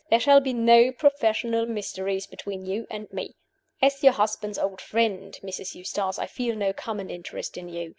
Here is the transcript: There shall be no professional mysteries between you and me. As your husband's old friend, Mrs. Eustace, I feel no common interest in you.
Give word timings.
There 0.09 0.19
shall 0.19 0.39
be 0.39 0.51
no 0.51 0.91
professional 0.91 1.67
mysteries 1.67 2.25
between 2.25 2.65
you 2.65 2.87
and 2.89 3.07
me. 3.13 3.35
As 3.83 4.03
your 4.03 4.13
husband's 4.13 4.57
old 4.57 4.81
friend, 4.81 5.37
Mrs. 5.43 5.75
Eustace, 5.75 6.17
I 6.17 6.25
feel 6.25 6.55
no 6.55 6.73
common 6.73 7.11
interest 7.11 7.55
in 7.55 7.69
you. 7.69 7.89